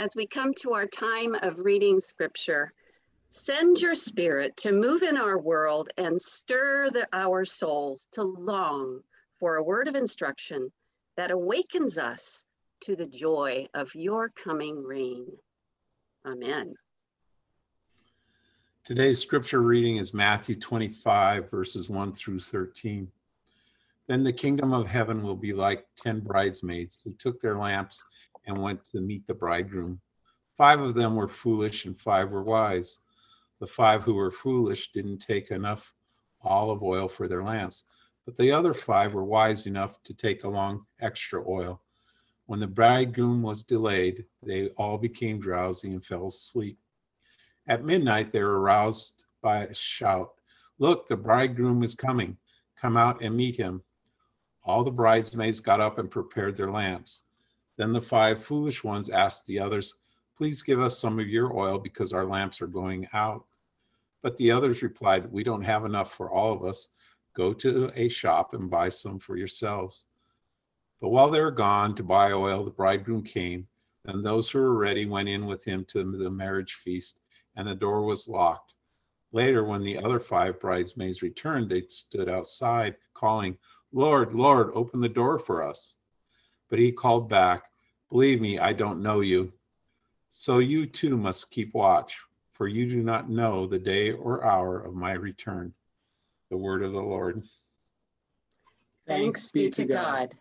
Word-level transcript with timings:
as 0.00 0.14
we 0.14 0.26
come 0.26 0.54
to 0.54 0.72
our 0.74 0.86
time 0.86 1.34
of 1.42 1.58
reading 1.58 1.98
scripture, 2.00 2.72
send 3.30 3.80
your 3.80 3.94
spirit 3.94 4.56
to 4.56 4.72
move 4.72 5.02
in 5.02 5.16
our 5.16 5.38
world 5.38 5.88
and 5.98 6.20
stir 6.20 6.88
the, 6.90 7.06
our 7.12 7.44
souls 7.44 8.06
to 8.12 8.22
long 8.22 9.00
for 9.40 9.56
a 9.56 9.62
word 9.62 9.88
of 9.88 9.96
instruction 9.96 10.70
that 11.16 11.32
awakens 11.32 11.98
us 11.98 12.44
to 12.80 12.94
the 12.94 13.06
joy 13.06 13.66
of 13.74 13.92
your 13.94 14.28
coming 14.28 14.84
reign. 14.84 15.26
Amen. 16.24 16.74
Today's 18.84 19.20
scripture 19.20 19.62
reading 19.62 19.96
is 19.96 20.14
Matthew 20.14 20.54
25, 20.54 21.50
verses 21.50 21.90
1 21.90 22.12
through 22.12 22.40
13. 22.40 23.10
Then 24.06 24.22
the 24.22 24.32
kingdom 24.32 24.72
of 24.72 24.86
heaven 24.86 25.22
will 25.22 25.36
be 25.36 25.52
like 25.52 25.86
ten 25.98 26.20
bridesmaids 26.20 26.98
who 27.04 27.12
took 27.18 27.40
their 27.40 27.58
lamps 27.58 28.02
and 28.48 28.58
went 28.58 28.84
to 28.88 29.00
meet 29.00 29.26
the 29.26 29.34
bridegroom. 29.34 30.00
Five 30.56 30.80
of 30.80 30.94
them 30.94 31.14
were 31.14 31.28
foolish 31.28 31.84
and 31.84 31.96
five 31.98 32.30
were 32.30 32.42
wise. 32.42 32.98
The 33.60 33.66
five 33.66 34.02
who 34.02 34.14
were 34.14 34.32
foolish 34.32 34.90
didn't 34.92 35.18
take 35.18 35.52
enough 35.52 35.94
olive 36.42 36.82
oil 36.82 37.08
for 37.08 37.28
their 37.28 37.44
lamps, 37.44 37.84
but 38.24 38.36
the 38.36 38.50
other 38.50 38.74
five 38.74 39.14
were 39.14 39.24
wise 39.24 39.66
enough 39.66 40.02
to 40.02 40.14
take 40.14 40.42
along 40.42 40.84
extra 41.00 41.48
oil. 41.48 41.80
When 42.46 42.58
the 42.58 42.66
bridegroom 42.66 43.42
was 43.42 43.62
delayed, 43.62 44.24
they 44.42 44.70
all 44.70 44.98
became 44.98 45.38
drowsy 45.38 45.92
and 45.92 46.04
fell 46.04 46.26
asleep. 46.26 46.78
At 47.68 47.84
midnight, 47.84 48.32
they 48.32 48.42
were 48.42 48.60
aroused 48.60 49.24
by 49.42 49.66
a 49.66 49.74
shout 49.74 50.32
Look, 50.80 51.08
the 51.08 51.16
bridegroom 51.16 51.82
is 51.82 51.94
coming. 51.94 52.36
Come 52.80 52.96
out 52.96 53.20
and 53.22 53.36
meet 53.36 53.56
him. 53.56 53.82
All 54.64 54.84
the 54.84 54.92
bridesmaids 54.92 55.58
got 55.58 55.80
up 55.80 55.98
and 55.98 56.10
prepared 56.10 56.56
their 56.56 56.70
lamps. 56.70 57.24
Then 57.78 57.92
the 57.92 58.02
five 58.02 58.44
foolish 58.44 58.82
ones 58.82 59.08
asked 59.08 59.46
the 59.46 59.60
others, 59.60 59.94
Please 60.36 60.62
give 60.62 60.80
us 60.80 60.98
some 60.98 61.20
of 61.20 61.28
your 61.28 61.56
oil 61.56 61.78
because 61.78 62.12
our 62.12 62.26
lamps 62.26 62.60
are 62.60 62.66
going 62.66 63.08
out. 63.12 63.46
But 64.20 64.36
the 64.36 64.50
others 64.50 64.82
replied, 64.82 65.30
We 65.30 65.44
don't 65.44 65.62
have 65.62 65.84
enough 65.84 66.12
for 66.12 66.28
all 66.30 66.52
of 66.52 66.64
us. 66.64 66.88
Go 67.34 67.54
to 67.54 67.92
a 67.94 68.08
shop 68.08 68.52
and 68.52 68.68
buy 68.68 68.88
some 68.88 69.20
for 69.20 69.36
yourselves. 69.36 70.04
But 71.00 71.10
while 71.10 71.30
they 71.30 71.40
were 71.40 71.52
gone 71.52 71.94
to 71.94 72.02
buy 72.02 72.32
oil, 72.32 72.64
the 72.64 72.72
bridegroom 72.72 73.22
came, 73.22 73.68
and 74.06 74.24
those 74.24 74.50
who 74.50 74.58
were 74.58 74.76
ready 74.76 75.06
went 75.06 75.28
in 75.28 75.46
with 75.46 75.62
him 75.62 75.84
to 75.90 76.02
the 76.02 76.30
marriage 76.30 76.74
feast, 76.74 77.20
and 77.54 77.68
the 77.68 77.76
door 77.76 78.02
was 78.02 78.26
locked. 78.26 78.74
Later, 79.30 79.62
when 79.62 79.84
the 79.84 79.98
other 79.98 80.18
five 80.18 80.58
bridesmaids 80.58 81.22
returned, 81.22 81.68
they 81.68 81.82
stood 81.82 82.28
outside, 82.28 82.96
calling, 83.14 83.56
Lord, 83.92 84.34
Lord, 84.34 84.70
open 84.74 85.00
the 85.00 85.08
door 85.08 85.38
for 85.38 85.62
us. 85.62 85.94
But 86.68 86.78
he 86.78 86.92
called 86.92 87.28
back, 87.28 87.64
Believe 88.10 88.40
me, 88.40 88.58
I 88.58 88.72
don't 88.72 89.02
know 89.02 89.20
you. 89.20 89.52
So 90.30 90.58
you 90.58 90.86
too 90.86 91.16
must 91.16 91.50
keep 91.50 91.74
watch, 91.74 92.18
for 92.52 92.68
you 92.68 92.88
do 92.88 93.02
not 93.02 93.30
know 93.30 93.66
the 93.66 93.78
day 93.78 94.12
or 94.12 94.44
hour 94.44 94.80
of 94.80 94.94
my 94.94 95.12
return. 95.12 95.72
The 96.50 96.56
word 96.56 96.82
of 96.82 96.92
the 96.92 97.00
Lord. 97.00 97.42
Thanks 99.06 99.50
be 99.50 99.70
to 99.70 99.84
God. 99.84 100.34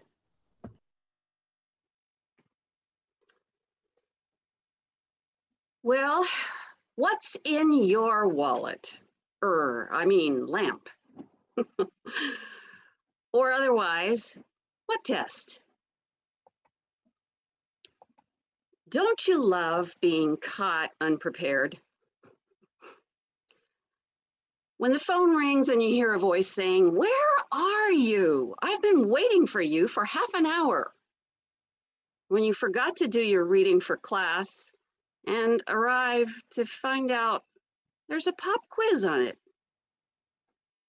Well, 5.83 6.25
what's 6.95 7.37
in 7.45 7.71
your 7.71 8.27
wallet? 8.27 8.99
Er, 9.41 9.89
I 9.91 10.05
mean, 10.05 10.45
lamp. 10.47 10.89
or 13.31 13.51
otherwise, 13.53 14.37
what 14.87 15.03
test? 15.05 15.61
Don't 18.89 19.27
you 19.27 19.43
love 19.43 19.93
being 19.99 20.37
caught 20.37 20.91
unprepared? 21.01 21.77
When 24.77 24.93
the 24.93 24.99
phone 24.99 25.35
rings 25.35 25.67
and 25.67 25.83
you 25.83 25.89
hear 25.89 26.13
a 26.13 26.19
voice 26.19 26.47
saying, 26.47 26.95
Where 26.95 27.35
are 27.51 27.91
you? 27.91 28.55
I've 28.61 28.81
been 28.81 29.09
waiting 29.09 29.45
for 29.45 29.59
you 29.59 29.89
for 29.89 30.05
half 30.05 30.33
an 30.33 30.45
hour. 30.45 30.93
When 32.29 32.43
you 32.43 32.53
forgot 32.53 32.97
to 32.97 33.09
do 33.09 33.19
your 33.19 33.43
reading 33.43 33.81
for 33.81 33.97
class 33.97 34.71
and 35.25 35.61
arrive 35.67 36.29
to 36.51 36.63
find 36.63 37.11
out 37.11 37.43
there's 38.07 38.27
a 38.27 38.33
pop 38.33 38.61
quiz 38.69 39.03
on 39.03 39.21
it. 39.23 39.37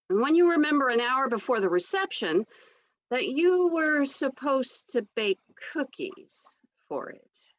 And 0.08 0.20
when 0.20 0.36
you 0.36 0.52
remember 0.52 0.88
an 0.88 1.00
hour 1.00 1.28
before 1.28 1.60
the 1.60 1.68
reception 1.68 2.46
that 3.10 3.26
you 3.26 3.68
were 3.68 4.04
supposed 4.04 4.90
to 4.90 5.02
bake 5.16 5.40
cookies 5.72 6.58
for 6.88 7.10
it. 7.10 7.52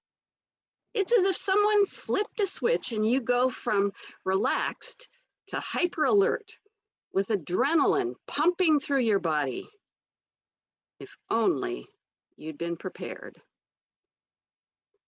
It's 1.00 1.14
as 1.14 1.24
if 1.24 1.38
someone 1.38 1.86
flipped 1.86 2.42
a 2.42 2.46
switch 2.46 2.92
and 2.92 3.10
you 3.10 3.22
go 3.22 3.48
from 3.48 3.94
relaxed 4.26 5.08
to 5.48 5.58
hyper 5.62 6.04
alert 6.04 6.60
with 7.14 7.30
adrenaline 7.30 8.16
pumping 8.28 8.82
through 8.82 9.04
your 9.04 9.20
body. 9.20 9.70
If 11.00 11.16
only 11.30 11.88
you'd 12.36 12.58
been 12.58 12.76
prepared. 12.76 13.42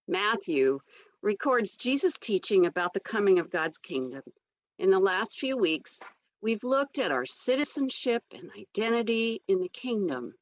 Matthew 0.08 0.80
records 1.22 1.76
Jesus' 1.76 2.18
teaching 2.18 2.68
about 2.68 2.94
the 2.94 3.02
coming 3.02 3.38
of 3.38 3.52
God's 3.52 3.78
kingdom. 3.78 4.24
In 4.80 4.92
the 4.92 4.98
last 4.98 5.40
few 5.40 5.58
weeks, 5.58 6.02
we've 6.40 6.64
looked 6.64 7.00
at 7.00 7.12
our 7.12 7.26
citizenship 7.26 8.24
and 8.32 8.50
identity 8.58 9.42
in 9.50 9.60
the 9.60 9.68
kingdom. 9.68 10.36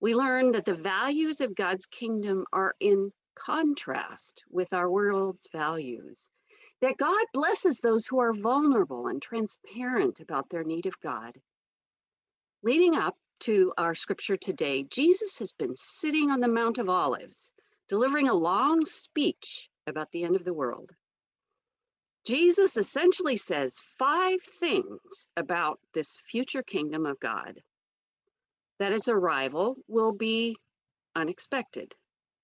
We 0.00 0.14
learned 0.14 0.54
that 0.54 0.66
the 0.66 0.74
values 0.74 1.40
of 1.40 1.54
God's 1.54 1.86
kingdom 1.86 2.44
are 2.52 2.74
in 2.78 3.10
contrast 3.36 4.42
with 4.50 4.72
our 4.72 4.90
world's 4.90 5.46
values. 5.52 6.28
That 6.80 6.96
God 6.96 7.24
blesses 7.32 7.78
those 7.78 8.06
who 8.06 8.18
are 8.18 8.34
vulnerable 8.34 9.06
and 9.06 9.22
transparent 9.22 10.20
about 10.20 10.50
their 10.50 10.64
need 10.64 10.86
of 10.86 11.00
God. 11.00 11.38
Leading 12.62 12.96
up 12.96 13.16
to 13.40 13.72
our 13.78 13.94
scripture 13.94 14.36
today, 14.36 14.82
Jesus 14.82 15.38
has 15.38 15.52
been 15.52 15.76
sitting 15.76 16.30
on 16.30 16.40
the 16.40 16.48
Mount 16.48 16.78
of 16.78 16.88
Olives, 16.88 17.52
delivering 17.88 18.28
a 18.28 18.34
long 18.34 18.84
speech 18.84 19.70
about 19.86 20.10
the 20.10 20.24
end 20.24 20.36
of 20.36 20.44
the 20.44 20.54
world. 20.54 20.90
Jesus 22.26 22.76
essentially 22.76 23.36
says 23.36 23.78
five 23.98 24.42
things 24.42 25.28
about 25.36 25.78
this 25.94 26.16
future 26.28 26.62
kingdom 26.62 27.06
of 27.06 27.20
God 27.20 27.62
that 28.78 28.92
its 28.92 29.08
arrival 29.08 29.76
will 29.88 30.12
be 30.12 30.56
unexpected, 31.14 31.94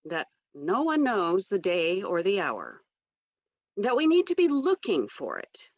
that 0.04 0.28
no 0.54 0.82
one 0.82 1.02
knows 1.02 1.48
the 1.48 1.58
day 1.58 2.02
or 2.02 2.22
the 2.22 2.40
hour, 2.40 2.80
that 3.78 3.96
we 3.96 4.06
need 4.06 4.26
to 4.26 4.34
be 4.34 4.48
looking 4.48 5.08
for 5.08 5.38
it, 5.38 5.70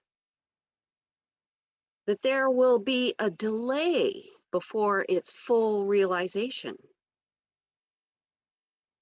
that 2.07 2.23
there 2.23 2.51
will 2.51 2.79
be 2.79 3.15
a 3.19 3.31
delay 3.31 4.25
before 4.51 5.07
its 5.09 5.33
full 5.33 5.87
realization, 5.87 6.77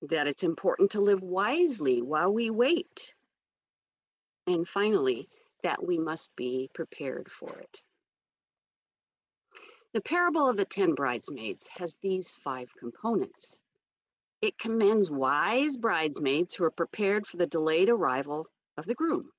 that 0.03 0.27
it's 0.27 0.43
important 0.43 0.91
to 0.91 1.01
live 1.01 1.23
wisely 1.23 2.03
while 2.03 2.33
we 2.33 2.51
wait, 2.51 3.15
and 4.47 4.67
finally, 4.67 5.29
that 5.63 5.85
we 5.85 5.99
must 5.99 6.35
be 6.37 6.69
prepared 6.75 7.31
for 7.31 7.57
it. 7.59 7.85
The 9.95 10.01
parable 10.01 10.49
of 10.49 10.57
the 10.57 10.65
ten 10.65 10.95
bridesmaids 10.95 11.69
has 11.69 11.97
these 12.03 12.35
five 12.43 12.69
components. 12.79 13.61
It 14.43 14.59
commends 14.59 15.09
wise 15.09 15.77
bridesmaids 15.77 16.53
who 16.53 16.65
are 16.65 16.73
prepared 16.73 17.29
for 17.29 17.37
the 17.37 17.47
delayed 17.47 17.89
arrival 17.89 18.49
of 18.77 18.87
the 18.87 18.95
groom. 18.95 19.31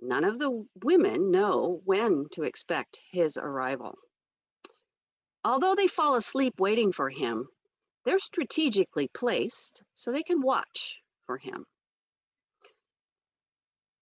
None 0.00 0.22
of 0.22 0.38
the 0.38 0.64
women 0.82 1.32
know 1.32 1.80
when 1.84 2.28
to 2.30 2.44
expect 2.44 3.00
his 3.10 3.36
arrival. 3.36 3.98
Although 5.44 5.74
they 5.74 5.88
fall 5.88 6.14
asleep 6.14 6.60
waiting 6.60 6.92
for 6.92 7.10
him, 7.10 7.48
they're 8.04 8.20
strategically 8.20 9.08
placed 9.08 9.82
so 9.92 10.12
they 10.12 10.22
can 10.22 10.40
watch 10.40 11.02
for 11.26 11.38
him. 11.38 11.66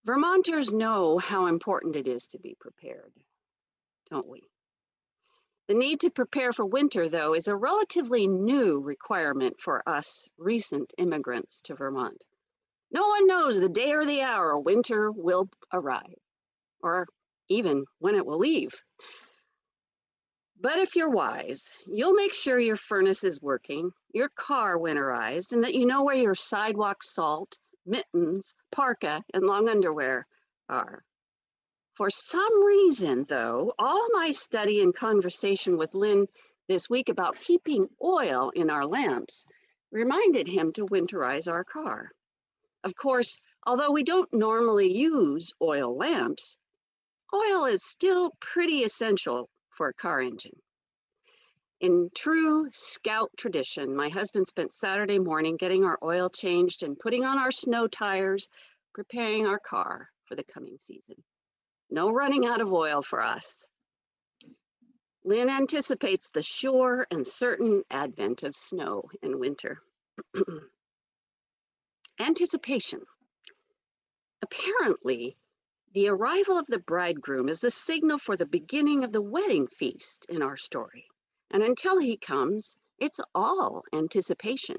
Vermonters 0.05 0.71
know 0.71 1.17
how 1.17 1.47
important 1.47 1.95
it 1.95 2.07
is 2.07 2.27
to 2.27 2.39
be 2.39 2.55
prepared, 2.59 3.11
don't 4.11 4.27
we? 4.27 4.43
The 5.71 5.77
need 5.77 6.01
to 6.01 6.09
prepare 6.09 6.51
for 6.51 6.65
winter, 6.65 7.07
though, 7.07 7.33
is 7.33 7.47
a 7.47 7.55
relatively 7.55 8.27
new 8.27 8.81
requirement 8.81 9.57
for 9.57 9.87
us 9.87 10.27
recent 10.37 10.93
immigrants 10.97 11.61
to 11.61 11.75
Vermont. 11.75 12.25
No 12.91 13.07
one 13.07 13.25
knows 13.25 13.57
the 13.57 13.69
day 13.69 13.93
or 13.93 14.05
the 14.05 14.21
hour 14.21 14.59
winter 14.59 15.09
will 15.09 15.49
arrive, 15.71 16.19
or 16.81 17.07
even 17.47 17.85
when 17.99 18.15
it 18.15 18.25
will 18.25 18.39
leave. 18.39 18.83
But 20.59 20.77
if 20.77 20.97
you're 20.97 21.09
wise, 21.09 21.71
you'll 21.87 22.15
make 22.15 22.33
sure 22.33 22.59
your 22.59 22.75
furnace 22.75 23.23
is 23.23 23.41
working, 23.41 23.93
your 24.13 24.27
car 24.27 24.77
winterized, 24.77 25.53
and 25.53 25.63
that 25.63 25.73
you 25.73 25.85
know 25.85 26.03
where 26.03 26.15
your 26.15 26.35
sidewalk 26.35 27.01
salt, 27.01 27.59
mittens, 27.85 28.55
parka, 28.73 29.23
and 29.33 29.45
long 29.45 29.69
underwear 29.69 30.27
are. 30.67 31.05
For 31.97 32.09
some 32.09 32.63
reason, 32.63 33.25
though, 33.25 33.73
all 33.77 34.07
my 34.13 34.31
study 34.31 34.81
and 34.81 34.95
conversation 34.95 35.77
with 35.77 35.93
Lynn 35.93 36.27
this 36.67 36.89
week 36.89 37.09
about 37.09 37.39
keeping 37.39 37.89
oil 38.01 38.49
in 38.55 38.69
our 38.69 38.85
lamps 38.85 39.45
reminded 39.91 40.47
him 40.47 40.71
to 40.73 40.85
winterize 40.85 41.51
our 41.51 41.65
car. 41.65 42.11
Of 42.83 42.95
course, 42.95 43.39
although 43.67 43.91
we 43.91 44.03
don't 44.03 44.31
normally 44.33 44.91
use 44.91 45.51
oil 45.61 45.95
lamps, 45.95 46.57
oil 47.33 47.65
is 47.65 47.83
still 47.83 48.31
pretty 48.39 48.83
essential 48.83 49.49
for 49.69 49.89
a 49.89 49.93
car 49.93 50.21
engine. 50.21 50.61
In 51.81 52.09
true 52.15 52.69
scout 52.71 53.31
tradition, 53.35 53.95
my 53.95 54.07
husband 54.07 54.47
spent 54.47 54.71
Saturday 54.71 55.19
morning 55.19 55.57
getting 55.57 55.83
our 55.83 55.99
oil 56.01 56.29
changed 56.29 56.83
and 56.83 56.97
putting 56.97 57.25
on 57.25 57.37
our 57.37 57.51
snow 57.51 57.87
tires, 57.87 58.47
preparing 58.93 59.45
our 59.45 59.59
car 59.59 60.09
for 60.25 60.35
the 60.35 60.43
coming 60.43 60.77
season. 60.77 61.21
No 61.93 62.09
running 62.09 62.45
out 62.45 62.61
of 62.61 62.71
oil 62.71 63.01
for 63.01 63.21
us. 63.21 63.67
Lynn 65.25 65.49
anticipates 65.49 66.29
the 66.29 66.41
sure 66.41 67.05
and 67.11 67.27
certain 67.27 67.83
advent 67.91 68.43
of 68.43 68.55
snow 68.55 69.09
in 69.21 69.39
winter. 69.39 69.83
Anticipation. 72.19 73.01
Apparently, 74.41 75.37
the 75.93 76.07
arrival 76.07 76.57
of 76.57 76.65
the 76.67 76.79
bridegroom 76.79 77.49
is 77.49 77.59
the 77.59 77.69
signal 77.69 78.17
for 78.17 78.37
the 78.37 78.45
beginning 78.45 79.03
of 79.03 79.11
the 79.11 79.21
wedding 79.21 79.67
feast 79.67 80.25
in 80.29 80.41
our 80.41 80.55
story. 80.55 81.05
And 81.51 81.61
until 81.61 81.99
he 81.99 82.15
comes, 82.15 82.77
it's 82.97 83.19
all 83.35 83.83
anticipation. 83.93 84.77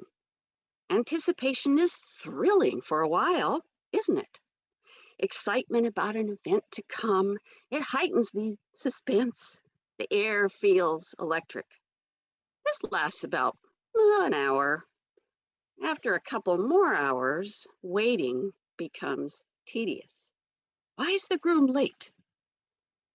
Anticipation 0.89 1.79
is 1.79 1.95
thrilling 1.95 2.81
for 2.81 3.03
a 3.03 3.09
while, 3.09 3.61
isn't 3.93 4.17
it? 4.17 4.41
Excitement 5.23 5.87
about 5.87 6.17
an 6.17 6.37
event 6.45 6.65
to 6.73 6.83
come, 6.89 7.39
it 7.71 7.81
heightens 7.81 8.33
the 8.33 8.57
suspense. 8.75 9.61
The 9.99 10.13
air 10.13 10.49
feels 10.49 11.15
electric. 11.21 11.67
This 12.67 12.83
lasts 12.91 13.23
about 13.23 13.57
an 13.95 14.35
hour. 14.35 14.85
After 15.81 16.15
a 16.15 16.21
couple 16.21 16.59
more 16.59 16.93
hours, 16.93 17.69
waiting 17.83 18.53
becomes 18.77 19.43
tedious. 19.65 20.33
Why 20.97 21.11
is 21.11 21.29
the 21.29 21.39
groom 21.39 21.67
late? 21.67 22.11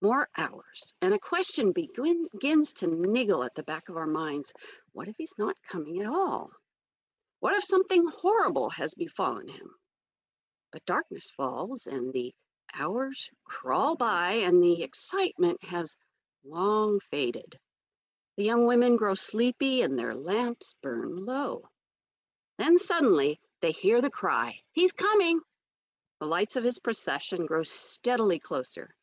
More 0.02 0.30
hours, 0.38 0.94
and 1.02 1.14
a 1.14 1.20
question 1.20 1.74
begins 1.74 2.72
to 2.74 2.88
niggle 2.88 3.44
at 3.44 3.56
the 3.56 3.64
back 3.64 3.90
of 3.90 3.98
our 3.98 4.08
minds. 4.08 4.54
What 4.94 5.10
if 5.10 5.16
he's 5.18 5.38
not 5.38 5.62
coming 5.62 6.00
at 6.00 6.08
all? 6.08 6.52
What 7.42 7.54
if 7.54 7.66
something 7.66 8.08
horrible 8.08 8.70
has 8.70 8.94
befallen 8.96 9.50
him? 9.50 9.76
But 10.70 10.86
darkness 10.86 11.32
falls, 11.32 11.88
and 11.88 12.12
the 12.12 12.36
hours 12.74 13.30
crawl 13.46 13.96
by, 13.96 14.34
and 14.34 14.62
the 14.62 14.84
excitement 14.84 15.64
has 15.64 15.96
long 16.44 17.00
faded. 17.00 17.58
The 18.36 18.44
young 18.44 18.66
women 18.66 18.98
grow 18.98 19.14
sleepy, 19.14 19.82
and 19.82 19.98
their 19.98 20.14
lamps 20.14 20.76
burn 20.82 21.16
low. 21.16 21.70
Then 22.58 22.78
suddenly 22.78 23.40
they 23.62 23.72
hear 23.72 24.02
the 24.02 24.10
cry, 24.10 24.60
He's 24.74 24.92
coming! 24.92 25.40
The 26.20 26.26
lights 26.26 26.58
of 26.58 26.66
his 26.66 26.80
procession 26.80 27.46
grow 27.46 27.64
steadily 27.64 28.38
closer. 28.38 28.94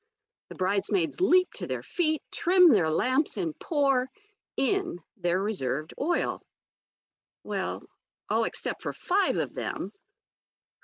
The 0.51 0.57
bridesmaids 0.57 1.23
leap 1.23 1.51
to 1.55 1.67
their 1.67 1.83
feet, 1.83 2.23
trim 2.31 2.69
their 2.69 2.91
lamps, 2.91 3.39
and 3.39 3.59
pour 3.59 4.11
in 4.59 4.99
their 5.17 5.41
reserved 5.41 5.95
oil. 5.99 6.43
Well, 7.43 7.89
all 8.29 8.45
except 8.45 8.83
for 8.83 8.93
five 8.93 9.39
of 9.39 9.55
them 9.55 9.93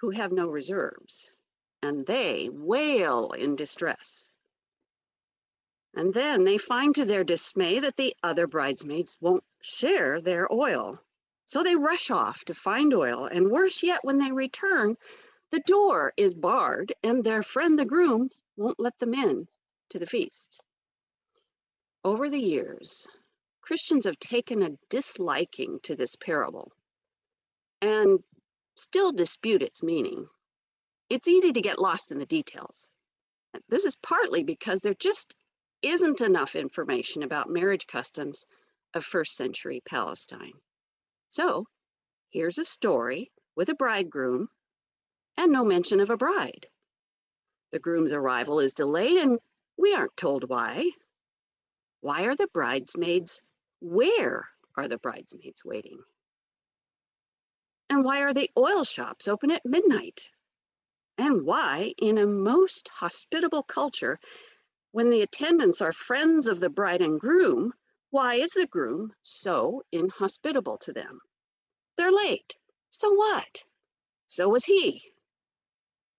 who 0.00 0.10
have 0.10 0.32
no 0.32 0.48
reserves, 0.48 1.30
and 1.82 2.06
they 2.06 2.48
wail 2.50 3.32
in 3.32 3.56
distress. 3.56 4.32
And 5.94 6.14
then 6.14 6.44
they 6.44 6.58
find 6.58 6.94
to 6.94 7.04
their 7.04 7.24
dismay 7.24 7.80
that 7.80 7.96
the 7.96 8.16
other 8.22 8.46
bridesmaids 8.46 9.16
won't 9.20 9.44
share 9.60 10.20
their 10.20 10.50
oil. 10.52 10.98
So 11.46 11.62
they 11.62 11.76
rush 11.76 12.10
off 12.10 12.44
to 12.44 12.54
find 12.54 12.94
oil, 12.94 13.26
and 13.26 13.50
worse 13.50 13.82
yet, 13.82 14.04
when 14.04 14.18
they 14.18 14.32
return, 14.32 14.96
the 15.50 15.60
door 15.60 16.12
is 16.16 16.34
barred, 16.34 16.92
and 17.02 17.24
their 17.24 17.42
friend 17.42 17.78
the 17.78 17.84
groom 17.84 18.30
won't 18.56 18.80
let 18.80 18.98
them 18.98 19.14
in 19.14 19.48
to 19.90 19.98
the 19.98 20.06
feast. 20.06 20.62
Over 22.04 22.30
the 22.30 22.40
years, 22.40 23.08
Christians 23.60 24.04
have 24.04 24.18
taken 24.18 24.62
a 24.62 24.78
disliking 24.88 25.80
to 25.80 25.94
this 25.94 26.16
parable 26.16 26.72
and 27.82 28.22
still 28.80 29.12
dispute 29.12 29.62
its 29.62 29.82
meaning. 29.82 30.26
It's 31.08 31.28
easy 31.28 31.52
to 31.52 31.60
get 31.60 31.78
lost 31.78 32.12
in 32.12 32.18
the 32.18 32.26
details. 32.26 32.90
This 33.68 33.84
is 33.84 33.96
partly 33.96 34.42
because 34.42 34.80
there 34.80 34.94
just 34.94 35.34
isn't 35.82 36.20
enough 36.20 36.56
information 36.56 37.22
about 37.22 37.50
marriage 37.50 37.86
customs 37.86 38.46
of 38.94 39.04
first 39.04 39.36
century 39.36 39.82
Palestine. 39.84 40.54
So 41.28 41.66
here's 42.30 42.58
a 42.58 42.64
story 42.64 43.30
with 43.56 43.68
a 43.68 43.74
bridegroom 43.74 44.48
and 45.36 45.52
no 45.52 45.64
mention 45.64 46.00
of 46.00 46.10
a 46.10 46.16
bride. 46.16 46.66
The 47.72 47.78
groom's 47.78 48.12
arrival 48.12 48.60
is 48.60 48.74
delayed, 48.74 49.16
and 49.16 49.38
we 49.76 49.94
aren't 49.94 50.16
told 50.16 50.48
why. 50.48 50.90
Why 52.00 52.24
are 52.24 52.36
the 52.36 52.48
bridesmaids? 52.48 53.42
Where 53.80 54.48
are 54.76 54.88
the 54.88 54.98
bridesmaids 54.98 55.64
waiting? 55.64 56.02
And 57.90 58.04
why 58.04 58.20
are 58.20 58.32
the 58.32 58.50
oil 58.56 58.84
shops 58.84 59.26
open 59.26 59.50
at 59.50 59.66
midnight? 59.66 60.30
And 61.18 61.44
why, 61.44 61.92
in 61.98 62.18
a 62.18 62.26
most 62.26 62.88
hospitable 62.88 63.64
culture, 63.64 64.20
when 64.92 65.10
the 65.10 65.22
attendants 65.22 65.82
are 65.82 65.92
friends 65.92 66.46
of 66.46 66.60
the 66.60 66.70
bride 66.70 67.02
and 67.02 67.18
groom, 67.18 67.74
why 68.10 68.36
is 68.36 68.52
the 68.52 68.66
groom 68.66 69.12
so 69.22 69.82
inhospitable 69.90 70.78
to 70.78 70.92
them? 70.92 71.20
They're 71.96 72.12
late. 72.12 72.56
So 72.90 73.12
what? 73.12 73.64
So 74.28 74.48
was 74.48 74.64
he. 74.64 75.12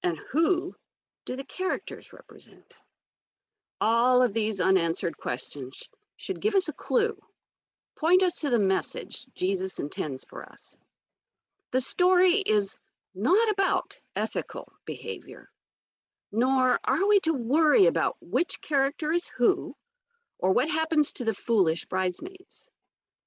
And 0.03 0.19
who 0.31 0.75
do 1.25 1.37
the 1.37 1.43
characters 1.45 2.11
represent? 2.11 2.75
All 3.79 4.21
of 4.21 4.33
these 4.33 4.59
unanswered 4.59 5.17
questions 5.17 5.87
should 6.17 6.41
give 6.41 6.55
us 6.55 6.67
a 6.67 6.73
clue, 6.73 7.17
point 7.97 8.23
us 8.23 8.41
to 8.41 8.49
the 8.49 8.59
message 8.59 9.25
Jesus 9.35 9.79
intends 9.79 10.25
for 10.25 10.43
us. 10.43 10.77
The 11.71 11.79
story 11.79 12.33
is 12.33 12.75
not 13.15 13.49
about 13.49 14.01
ethical 14.13 14.73
behavior, 14.83 15.49
nor 16.29 16.81
are 16.83 17.07
we 17.07 17.21
to 17.21 17.33
worry 17.33 17.85
about 17.85 18.17
which 18.19 18.59
character 18.59 19.13
is 19.13 19.25
who 19.37 19.77
or 20.37 20.51
what 20.51 20.69
happens 20.69 21.13
to 21.13 21.23
the 21.23 21.33
foolish 21.33 21.85
bridesmaids. 21.85 22.69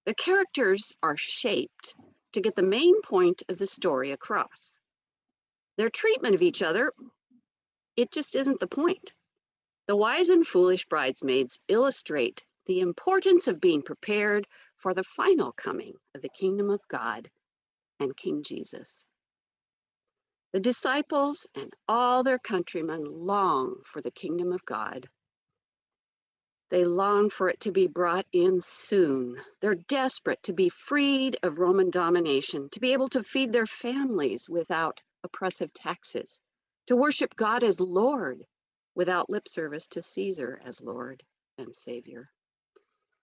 The 0.04 0.12
characters 0.14 0.92
are 1.02 1.16
shaped 1.16 1.96
to 2.32 2.42
get 2.42 2.54
the 2.54 2.62
main 2.62 3.00
point 3.00 3.42
of 3.48 3.56
the 3.56 3.66
story 3.66 4.10
across. 4.12 4.78
Their 5.78 5.88
treatment 5.88 6.34
of 6.34 6.42
each 6.42 6.60
other, 6.60 6.92
it 7.96 8.12
just 8.12 8.36
isn't 8.36 8.60
the 8.60 8.66
point. 8.66 9.14
The 9.86 9.96
wise 9.96 10.28
and 10.28 10.46
foolish 10.46 10.84
bridesmaids 10.84 11.62
illustrate 11.68 12.44
the 12.66 12.80
importance 12.80 13.48
of 13.48 13.58
being 13.58 13.80
prepared 13.80 14.46
for 14.76 14.92
the 14.92 15.02
final 15.02 15.52
coming 15.52 15.94
of 16.14 16.20
the 16.20 16.28
kingdom 16.28 16.68
of 16.68 16.86
God 16.88 17.30
and 18.04 18.16
King 18.16 18.44
Jesus. 18.44 19.08
The 20.52 20.60
disciples 20.60 21.48
and 21.56 21.72
all 21.88 22.22
their 22.22 22.38
countrymen 22.38 23.02
long 23.04 23.82
for 23.84 24.00
the 24.00 24.12
kingdom 24.12 24.52
of 24.52 24.64
God. 24.64 25.08
They 26.70 26.84
long 26.84 27.30
for 27.30 27.48
it 27.48 27.60
to 27.60 27.72
be 27.72 27.86
brought 27.88 28.26
in 28.32 28.60
soon. 28.60 29.36
They're 29.60 29.74
desperate 29.74 30.42
to 30.44 30.52
be 30.52 30.68
freed 30.68 31.38
of 31.42 31.58
Roman 31.58 31.90
domination, 31.90 32.68
to 32.70 32.80
be 32.80 32.92
able 32.92 33.08
to 33.08 33.24
feed 33.24 33.52
their 33.52 33.66
families 33.66 34.48
without 34.48 35.00
oppressive 35.24 35.72
taxes, 35.72 36.40
to 36.86 36.96
worship 36.96 37.36
God 37.36 37.64
as 37.64 37.80
Lord 37.80 38.44
without 38.94 39.30
lip 39.30 39.48
service 39.48 39.86
to 39.88 40.02
Caesar 40.02 40.60
as 40.64 40.80
Lord 40.80 41.22
and 41.58 41.74
Savior. 41.74 42.30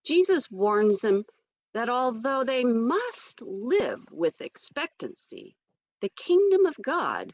Jesus 0.06 0.50
warns 0.52 1.00
them 1.00 1.26
that 1.74 1.90
although 1.90 2.44
they 2.44 2.64
must 2.64 3.42
live 3.42 4.12
with 4.12 4.42
expectancy, 4.42 5.56
the 6.02 6.10
kingdom 6.10 6.66
of 6.66 6.76
God 6.82 7.34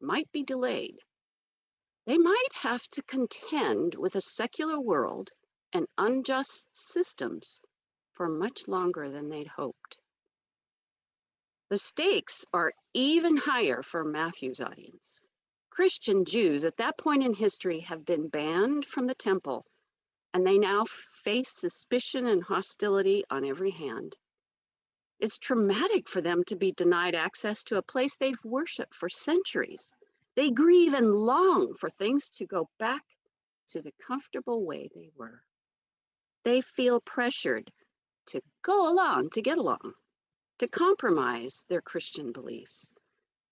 might 0.00 0.30
be 0.32 0.42
delayed. 0.42 0.98
They 2.06 2.18
might 2.18 2.52
have 2.54 2.88
to 2.88 3.02
contend 3.02 3.94
with 3.94 4.14
a 4.14 4.20
secular 4.20 4.80
world 4.80 5.30
and 5.72 5.86
unjust 5.98 6.68
systems 6.72 7.60
for 8.12 8.28
much 8.28 8.66
longer 8.66 9.10
than 9.10 9.28
they'd 9.28 9.46
hoped. 9.46 9.98
The 11.68 11.78
stakes 11.78 12.44
are 12.52 12.72
even 12.94 13.36
higher 13.36 13.82
for 13.82 14.02
Matthew's 14.04 14.60
audience. 14.60 15.22
Christian 15.70 16.24
Jews 16.24 16.64
at 16.64 16.78
that 16.78 16.98
point 16.98 17.22
in 17.22 17.32
history 17.32 17.80
have 17.80 18.04
been 18.04 18.28
banned 18.28 18.84
from 18.86 19.06
the 19.06 19.14
temple, 19.14 19.64
and 20.34 20.46
they 20.46 20.58
now 20.58 20.84
face 21.24 21.50
suspicion 21.52 22.26
and 22.26 22.42
hostility 22.44 23.24
on 23.30 23.44
every 23.44 23.70
hand. 23.72 24.16
It's 25.20 25.38
traumatic 25.38 26.08
for 26.08 26.20
them 26.22 26.44
to 26.44 26.56
be 26.56 26.72
denied 26.72 27.14
access 27.14 27.64
to 27.64 27.78
a 27.78 27.82
place 27.82 28.16
they've 28.16 28.44
worshiped 28.44 28.94
for 28.94 29.08
centuries. 29.08 29.92
They 30.36 30.50
grieve 30.50 30.94
and 30.94 31.14
long 31.14 31.74
for 31.74 31.90
things 31.90 32.30
to 32.30 32.46
go 32.46 32.68
back 32.78 33.02
to 33.68 33.82
the 33.82 33.92
comfortable 34.06 34.64
way 34.66 34.90
they 34.94 35.10
were. 35.16 35.42
They 36.44 36.62
feel 36.62 37.00
pressured 37.00 37.72
to 38.28 38.42
go 38.62 38.92
along 38.92 39.30
to 39.30 39.42
get 39.42 39.58
along 39.58 39.94
to 40.60 40.68
compromise 40.68 41.64
their 41.68 41.82
Christian 41.82 42.32
beliefs. 42.32 42.92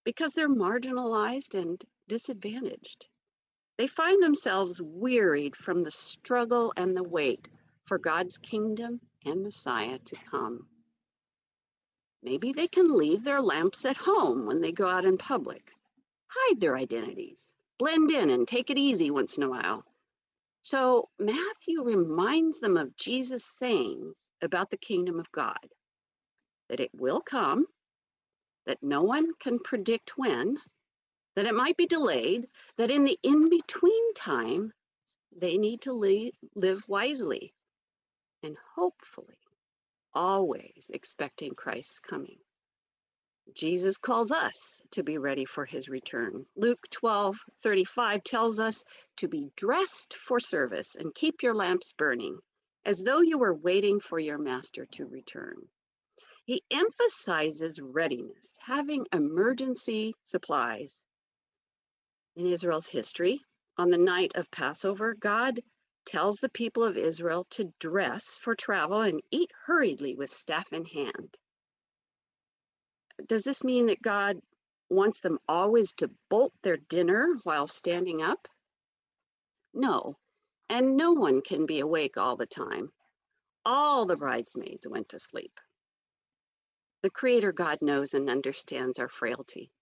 because 0.05 0.33
they're 0.35 0.49
marginalized 0.49 1.55
and 1.59 1.85
disadvantaged. 2.09 3.09
They 3.79 3.87
find 3.87 4.21
themselves 4.21 4.83
wearied 4.83 5.55
from 5.55 5.85
the 5.85 5.93
struggle 5.93 6.73
and 6.77 6.97
the 6.97 7.03
wait 7.03 7.49
for 7.85 7.97
God's 7.97 8.37
kingdom 8.37 9.01
and 9.25 9.45
Messiah 9.45 10.01
to 10.01 10.17
come. 10.31 10.67
Maybe 12.25 12.53
they 12.53 12.67
can 12.67 12.97
leave 12.97 13.23
their 13.23 13.41
lamps 13.41 13.85
at 13.85 13.97
home 13.97 14.47
when 14.47 14.61
they 14.61 14.73
go 14.73 14.89
out 14.89 15.05
in 15.05 15.17
public, 15.17 15.73
hide 16.27 16.59
their 16.61 16.77
identities, 16.77 17.55
blend 17.79 18.11
in, 18.11 18.31
and 18.31 18.49
take 18.49 18.71
it 18.71 18.79
easy 18.79 19.13
once 19.13 19.37
in 19.37 19.45
a 19.45 19.49
while. 19.49 19.85
So 20.63 21.09
Matthew 21.21 21.85
reminds 21.85 22.59
them 22.59 22.77
of 22.77 22.97
Jesus' 22.97 23.45
sayings 23.45 24.17
about 24.43 24.71
the 24.71 24.77
kingdom 24.77 25.21
of 25.21 25.31
God 25.31 25.57
that 26.69 26.81
it 26.81 26.91
will 26.93 27.21
come, 27.21 27.67
that 28.67 28.83
no 28.83 29.03
one 29.03 29.33
can 29.41 29.61
predict 29.61 30.19
when, 30.19 30.59
that 31.39 31.47
it 31.47 31.55
might 31.55 31.77
be 31.77 31.87
delayed, 31.87 32.49
that 32.79 32.91
in 32.91 33.05
the 33.05 33.17
in 33.23 33.49
between 33.49 34.13
time, 34.15 34.73
they 35.37 35.57
need 35.57 35.81
to 35.83 35.93
li- 35.93 36.33
live 36.57 36.83
wisely 36.89 37.55
and 38.43 38.57
hopefully 38.75 39.39
always 40.13 40.91
expecting 40.93 41.55
Christ's 41.55 42.01
coming. 42.01 42.39
Jesus 43.55 43.99
calls 43.99 44.33
us 44.33 44.83
to 44.91 45.05
be 45.05 45.17
ready 45.17 45.45
for 45.45 45.65
his 45.65 45.89
return. 45.89 46.45
Luke 46.57 46.85
12 46.91 47.37
35 47.63 48.25
tells 48.25 48.59
us 48.59 48.85
to 49.19 49.29
be 49.29 49.53
dressed 49.55 50.15
for 50.15 50.41
service 50.41 50.97
and 50.97 51.15
keep 51.15 51.45
your 51.45 51.55
lamps 51.55 51.93
burning 51.93 52.37
as 52.85 53.05
though 53.05 53.21
you 53.21 53.39
were 53.39 53.55
waiting 53.55 54.01
for 54.01 54.19
your 54.19 54.39
master 54.39 54.87
to 54.87 55.07
return. 55.07 55.69
He 56.47 56.65
emphasizes 56.73 57.81
readiness, 57.81 58.59
having 58.61 59.07
emergency 59.13 60.17
supplies. 60.25 61.05
In 62.39 62.47
Israel's 62.47 62.87
history, 62.87 63.45
on 63.77 63.91
the 63.91 63.99
night 63.99 64.37
of 64.37 64.49
Passover, 64.53 65.13
God 65.13 65.61
tells 66.05 66.37
the 66.37 66.49
people 66.49 66.85
of 66.85 66.97
Israel 66.97 67.49
to 67.51 67.75
dress 67.81 68.39
for 68.39 68.55
travel 68.55 69.01
and 69.01 69.21
eat 69.33 69.51
hurriedly 69.67 70.15
with 70.15 70.31
staff 70.31 70.73
in 70.73 70.85
hand. 70.85 71.37
Does 73.27 73.43
this 73.43 73.65
mean 73.65 73.87
that 73.87 74.01
God 74.01 74.41
wants 74.89 75.19
them 75.19 75.41
always 75.49 75.93
to 75.95 76.13
bolt 76.29 76.53
their 76.63 76.77
dinner 76.77 77.35
while 77.43 77.67
standing 77.67 78.23
up? 78.23 78.47
No, 79.75 80.17
and 80.71 80.97
no 80.97 81.15
one 81.15 81.41
can 81.43 81.67
be 81.67 81.81
awake 81.81 82.17
all 82.17 82.37
the 82.37 82.47
time. 82.47 82.93
All 83.65 84.07
the 84.07 84.17
bridesmaids 84.17 84.87
went 84.87 85.09
to 85.09 85.19
sleep. 85.19 85.59
The 87.03 87.11
Creator 87.11 87.51
God 87.51 87.83
knows 87.83 88.15
and 88.15 88.31
understands 88.31 89.01
our 89.01 89.09
frailty. 89.09 89.73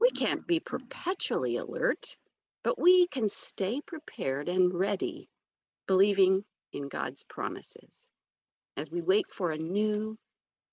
We 0.00 0.10
can't 0.10 0.46
be 0.46 0.60
perpetually 0.60 1.56
alert, 1.56 2.16
but 2.62 2.78
we 2.78 3.06
can 3.08 3.28
stay 3.28 3.82
prepared 3.82 4.48
and 4.48 4.72
ready, 4.72 5.28
believing 5.86 6.44
in 6.72 6.88
God's 6.88 7.22
promises 7.24 8.10
as 8.76 8.90
we 8.90 9.02
wait 9.02 9.26
for 9.30 9.52
a 9.52 9.58
new, 9.58 10.18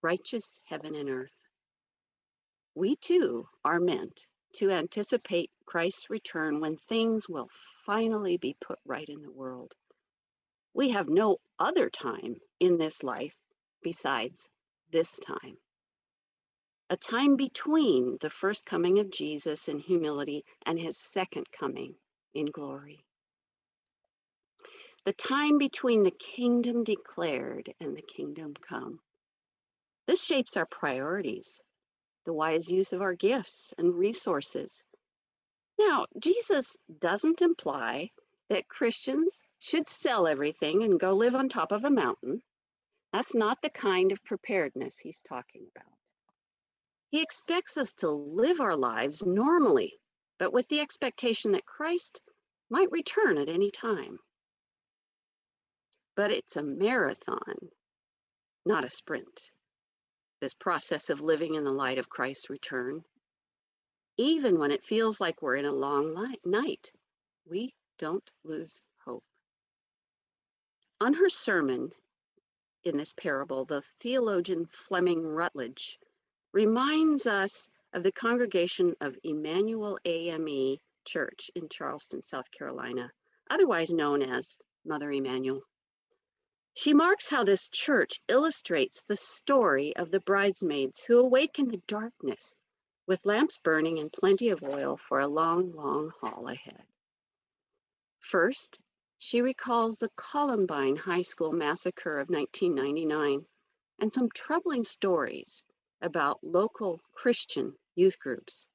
righteous 0.01 0.59
heaven 0.63 0.95
and 0.95 1.09
earth. 1.09 1.31
We 2.75 2.95
too 2.95 3.49
are 3.65 3.79
meant 3.79 4.27
to 4.53 4.71
anticipate 4.71 5.51
Christ's 5.65 6.09
return 6.09 6.61
when 6.61 6.77
things 6.77 7.27
will 7.27 7.49
finally 7.85 8.37
be 8.37 8.55
put 8.61 8.79
right 8.85 9.07
in 9.07 9.21
the 9.21 9.31
world. 9.31 9.73
We 10.73 10.91
have 10.91 11.09
no 11.09 11.37
other 11.59 11.89
time 11.89 12.37
in 12.59 12.77
this 12.77 13.03
life 13.03 13.35
besides 13.81 14.47
this 14.91 15.19
time. 15.19 15.57
A 16.89 16.95
time 16.95 17.35
between 17.35 18.17
the 18.21 18.29
first 18.29 18.65
coming 18.65 18.99
of 18.99 19.11
Jesus 19.11 19.67
in 19.67 19.77
humility 19.77 20.45
and 20.65 20.79
his 20.79 20.97
second 20.97 21.51
coming 21.51 21.95
in 22.33 22.45
glory. 22.45 23.03
The 25.03 25.11
time 25.11 25.57
between 25.57 26.03
the 26.03 26.11
kingdom 26.11 26.85
declared 26.85 27.73
and 27.81 27.97
the 27.97 28.01
kingdom 28.01 28.53
come. 28.53 29.01
This 30.05 30.23
shapes 30.23 30.55
our 30.55 30.65
priorities, 30.65 31.61
the 32.25 32.31
wise 32.31 32.69
use 32.69 32.93
of 32.93 33.01
our 33.01 33.15
gifts 33.15 33.73
and 33.77 33.93
resources. 33.93 34.85
Now, 35.77 36.05
Jesus 36.17 36.77
doesn't 36.99 37.41
imply 37.41 38.11
that 38.49 38.69
Christians 38.69 39.43
should 39.59 39.89
sell 39.89 40.25
everything 40.25 40.83
and 40.83 40.97
go 40.97 41.11
live 41.11 41.35
on 41.35 41.49
top 41.49 41.73
of 41.73 41.83
a 41.83 41.89
mountain. 41.89 42.41
That's 43.11 43.35
not 43.35 43.61
the 43.61 43.69
kind 43.69 44.13
of 44.13 44.23
preparedness 44.23 44.97
he's 44.97 45.21
talking 45.21 45.67
about. 45.75 45.96
He 47.09 47.21
expects 47.21 47.77
us 47.77 47.93
to 47.95 48.09
live 48.09 48.59
our 48.59 48.75
lives 48.75 49.25
normally, 49.25 49.97
but 50.39 50.51
with 50.51 50.67
the 50.67 50.81
expectation 50.81 51.53
that 51.53 51.65
Christ 51.65 52.21
might 52.69 52.91
return 52.91 53.37
at 53.37 53.47
any 53.47 53.71
time. 53.71 54.19
But 56.15 56.31
it's 56.31 56.57
a 56.57 56.63
marathon, 56.63 57.71
not 58.65 58.83
a 58.83 58.89
sprint. 58.89 59.51
This 60.41 60.53
process 60.53 61.09
of 61.09 61.21
living 61.21 61.55
in 61.55 61.63
the 61.63 61.71
light 61.71 61.97
of 61.97 62.09
Christ's 62.09 62.49
return, 62.49 63.03
even 64.17 64.59
when 64.59 64.71
it 64.71 64.83
feels 64.83 65.21
like 65.21 65.41
we're 65.41 65.55
in 65.55 65.65
a 65.65 65.71
long 65.71 66.13
light, 66.13 66.41
night, 66.45 66.91
we 67.45 67.73
don't 67.99 68.29
lose 68.43 68.81
hope. 69.05 69.23
On 70.99 71.13
her 71.13 71.29
sermon 71.29 71.93
in 72.83 72.97
this 72.97 73.13
parable, 73.13 73.65
the 73.65 73.81
theologian 73.99 74.65
Fleming 74.65 75.25
Rutledge 75.25 75.99
reminds 76.57 77.27
us 77.27 77.69
of 77.93 78.01
the 78.01 78.11
congregation 78.11 78.95
of 78.99 79.15
Emanuel 79.23 79.99
AME 80.05 80.79
Church 81.05 81.51
in 81.53 81.69
Charleston, 81.69 82.23
South 82.23 82.49
Carolina, 82.49 83.11
otherwise 83.47 83.93
known 83.93 84.23
as 84.23 84.57
Mother 84.83 85.11
Emanuel. 85.11 85.61
She 86.73 86.95
marks 86.95 87.29
how 87.29 87.43
this 87.43 87.69
church 87.69 88.23
illustrates 88.27 89.03
the 89.03 89.15
story 89.15 89.95
of 89.95 90.09
the 90.09 90.19
bridesmaids 90.19 91.03
who 91.03 91.19
awaken 91.19 91.65
in 91.65 91.71
the 91.73 91.81
darkness 91.85 92.55
with 93.05 93.23
lamps 93.23 93.59
burning 93.59 93.99
and 93.99 94.11
plenty 94.11 94.49
of 94.49 94.63
oil 94.63 94.97
for 94.97 95.19
a 95.19 95.27
long, 95.27 95.73
long 95.73 96.11
haul 96.21 96.47
ahead. 96.47 96.87
First, 98.17 98.79
she 99.19 99.43
recalls 99.43 99.99
the 99.99 100.09
Columbine 100.15 100.95
High 100.95 101.21
School 101.21 101.51
massacre 101.51 102.17
of 102.17 102.31
1999 102.31 103.45
and 103.99 104.11
some 104.11 104.29
troubling 104.33 104.83
stories 104.83 105.63
about 106.01 106.43
local 106.43 106.99
Christian 107.13 107.75
youth 107.95 108.19
groups. 108.19 108.67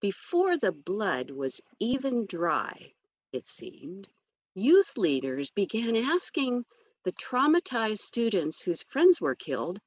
Before 0.00 0.56
the 0.56 0.72
blood 0.72 1.30
was 1.30 1.60
even 1.78 2.26
dry, 2.26 2.94
it 3.32 3.46
seemed, 3.46 4.08
youth 4.54 4.96
leaders 4.96 5.50
began 5.50 5.94
asking 5.96 6.64
the 7.04 7.12
traumatized 7.12 7.98
students 8.00 8.62
whose 8.62 8.82
friends 8.82 9.20
were 9.20 9.34
killed, 9.34 9.80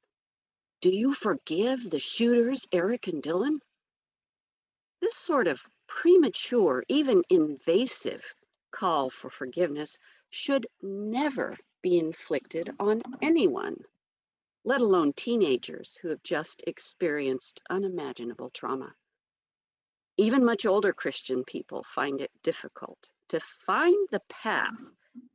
Do 0.80 0.88
you 0.88 1.12
forgive 1.12 1.90
the 1.90 1.98
shooters, 1.98 2.66
Eric 2.72 3.08
and 3.08 3.22
Dylan? 3.22 3.58
This 5.00 5.16
sort 5.16 5.48
of 5.48 5.64
premature, 5.86 6.84
even 6.88 7.22
invasive 7.28 8.34
call 8.70 9.10
for 9.10 9.30
forgiveness 9.30 9.98
should 10.30 10.66
never 10.82 11.56
be 11.82 11.98
inflicted 11.98 12.70
on 12.78 13.02
anyone 13.22 13.84
let 14.66 14.80
alone 14.80 15.12
teenagers 15.12 15.96
who 16.02 16.08
have 16.08 16.20
just 16.24 16.64
experienced 16.66 17.62
unimaginable 17.70 18.50
trauma. 18.50 18.92
Even 20.16 20.44
much 20.44 20.66
older 20.66 20.92
Christian 20.92 21.44
people 21.44 21.84
find 21.84 22.20
it 22.20 22.32
difficult 22.42 23.10
to 23.28 23.38
find 23.38 24.08
the 24.10 24.22
path 24.28 24.74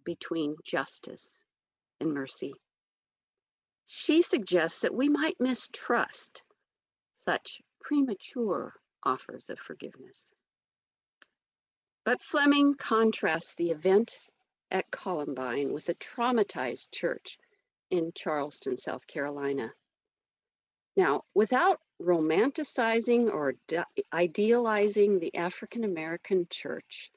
between 0.03 0.57
justice 0.65 1.41
and 2.01 2.13
mercy. 2.13 2.53
She 3.85 4.21
suggests 4.21 4.81
that 4.81 4.93
we 4.93 5.07
might 5.07 5.39
mistrust 5.39 6.43
such 7.13 7.61
premature 7.79 8.73
offers 9.01 9.49
of 9.49 9.59
forgiveness. 9.59 10.33
But 12.03 12.21
Fleming 12.21 12.73
contrasts 12.73 13.53
the 13.53 13.71
event 13.71 14.19
at 14.69 14.91
Columbine 14.91 15.71
with 15.71 15.87
a 15.87 15.93
traumatized 15.93 16.91
church 16.91 17.37
in 17.91 18.11
Charleston, 18.15 18.77
South 18.77 19.05
Carolina. 19.05 19.71
Now, 20.97 21.23
without 21.33 21.79
romanticizing 22.01 23.31
or 23.31 23.53
idealizing 24.11 25.19
the 25.19 25.35
African 25.35 25.83
American 25.83 26.47
church, 26.49 27.11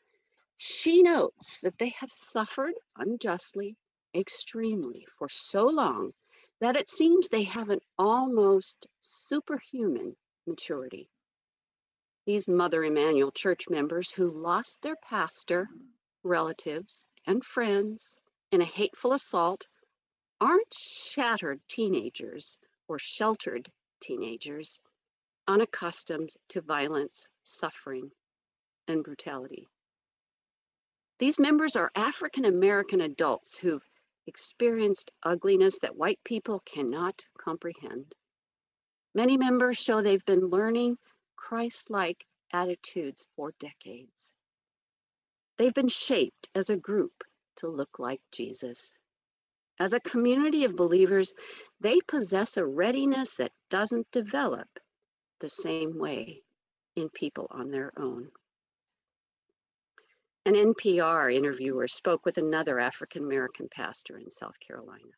she 0.57 1.03
notes 1.03 1.61
that 1.63 1.79
they 1.79 1.89
have 2.01 2.13
suffered 2.13 2.75
unjustly, 2.97 3.77
extremely, 4.15 5.07
for 5.19 5.29
so 5.29 5.67
long 5.67 6.13
that 6.61 6.77
it 6.77 6.89
seems 6.89 7.29
they 7.29 7.43
have 7.45 7.71
an 7.71 7.81
almost 7.99 8.87
superhuman 9.01 10.17
maturity. 10.47 11.09
These 12.27 12.49
Mother 12.49 12.85
Emanuel 12.85 13.33
church 13.33 13.69
members 13.69 14.13
who 14.13 14.31
lost 14.31 14.81
their 14.83 14.97
pastor, 14.97 15.69
relatives, 16.23 17.05
and 17.27 17.45
friends 17.45 18.19
in 18.51 18.61
a 18.61 18.65
hateful 18.65 19.13
assault 19.13 19.67
aren't 20.45 20.75
shattered 20.77 21.61
teenagers 21.69 22.59
or 22.89 22.99
sheltered 22.99 23.71
teenagers. 24.01 24.81
unaccustomed 25.49 26.31
to 26.49 26.61
violence, 26.61 27.29
suffering, 27.43 28.11
and 28.89 29.05
brutality. 29.05 29.69
These 31.19 31.39
members 31.39 31.77
are 31.77 31.91
African 31.95 32.45
American 32.45 33.01
adults 33.03 33.57
who've 33.57 33.89
experienced 34.27 35.11
ugliness 35.23 35.79
that 35.81 35.97
white 35.97 36.21
people 36.25 36.61
cannot 36.67 37.27
comprehend. 37.39 38.15
Many 39.15 39.37
members 39.39 39.79
show 39.79 40.03
they've 40.03 40.25
been 40.25 40.49
learning 40.49 40.99
Christ 41.37 41.91
like 41.91 42.27
attitudes 42.53 43.27
for 43.37 43.53
decades. 43.61 44.35
They've 45.59 45.75
been 45.75 45.89
shaped 45.89 46.49
as 46.55 46.71
a 46.71 46.77
group 46.77 47.25
to 47.57 47.69
look 47.69 47.99
like 47.99 48.21
Jesus. 48.33 48.95
As 49.81 49.93
a 49.93 50.01
community 50.01 50.65
of 50.65 50.77
believers, 50.77 51.35
they 51.81 52.01
possess 52.01 52.57
a 52.57 52.65
readiness 52.65 53.37
that 53.37 53.53
doesn't 53.71 54.11
develop 54.13 54.69
the 55.41 55.49
same 55.49 55.99
way 55.99 56.43
in 56.95 57.09
people 57.09 57.49
on 57.51 57.71
their 57.71 57.93
own. 57.99 58.31
An 60.47 60.55
NPR 60.55 61.35
interviewer 61.35 61.89
spoke 61.89 62.25
with 62.25 62.39
another 62.39 62.79
African 62.79 63.25
American 63.25 63.69
pastor 63.69 64.17
in 64.19 64.31
South 64.31 64.61
Carolina. 64.61 65.13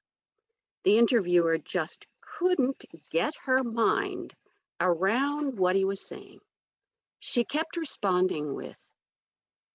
The 0.84 0.98
interviewer 0.98 1.58
just 1.58 2.06
couldn't 2.20 2.84
get 3.10 3.34
her 3.44 3.62
mind 3.62 4.34
around 4.80 5.58
what 5.58 5.76
he 5.76 5.84
was 5.84 6.06
saying. 6.06 6.38
She 7.18 7.44
kept 7.44 7.76
responding 7.76 8.54
with, 8.54 8.76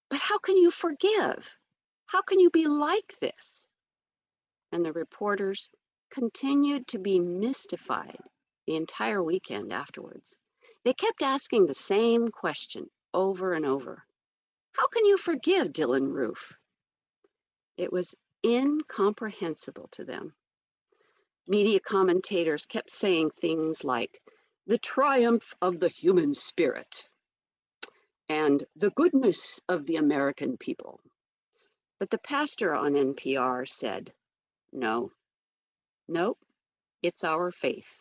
But 0.08 0.20
how 0.20 0.38
can 0.38 0.56
you 0.56 0.70
forgive? 0.70 1.50
How 2.06 2.22
can 2.22 2.40
you 2.40 2.50
be 2.50 2.66
like 2.66 3.16
this? 3.20 3.68
And 4.72 4.84
the 4.84 4.92
reporters 4.92 5.68
continued 6.10 6.88
to 6.88 6.98
be 6.98 7.20
mystified 7.20 8.18
the 8.66 8.76
entire 8.76 9.22
weekend 9.22 9.72
afterwards. 9.72 10.36
They 10.84 10.94
kept 10.94 11.22
asking 11.22 11.66
the 11.66 11.74
same 11.74 12.28
question 12.28 12.90
over 13.14 13.52
and 13.52 13.64
over 13.64 14.04
How 14.72 14.86
can 14.88 15.04
you 15.04 15.16
forgive 15.16 15.68
Dylann 15.72 16.12
Roof? 16.12 16.54
It 17.76 17.92
was 17.92 18.14
incomprehensible 18.44 19.88
to 19.92 20.04
them. 20.04 20.34
Media 21.46 21.80
commentators 21.80 22.66
kept 22.66 22.90
saying 22.90 23.30
things 23.30 23.84
like, 23.84 24.22
the 24.66 24.78
triumph 24.78 25.54
of 25.60 25.80
the 25.80 25.88
human 25.88 26.32
spirit 26.34 27.08
and 28.28 28.64
the 28.76 28.90
goodness 28.90 29.60
of 29.68 29.86
the 29.86 29.96
American 29.96 30.56
people. 30.56 31.00
But 31.98 32.10
the 32.10 32.18
pastor 32.18 32.74
on 32.74 32.92
NPR 32.92 33.68
said, 33.68 34.14
no, 34.72 35.12
nope, 36.08 36.38
it's 37.02 37.24
our 37.24 37.50
faith. 37.50 38.00